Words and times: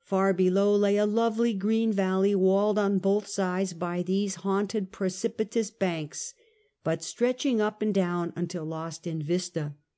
Far 0.00 0.32
below 0.32 0.74
lay 0.74 0.96
a 0.96 1.04
lovely 1.04 1.52
green 1.52 1.92
valley, 1.92 2.34
walled 2.34 2.78
on 2.78 2.96
both 2.96 3.26
sides 3.26 3.74
by 3.74 4.02
these 4.02 4.36
haunted 4.36 4.90
precipitous 4.92 5.70
banks, 5.70 6.32
but 6.82 7.02
stretching 7.02 7.60
up 7.60 7.82
and 7.82 7.92
down 7.92 8.32
until 8.34 8.64
lost 8.64 9.06
in 9.06 9.20
vista. 9.20 9.74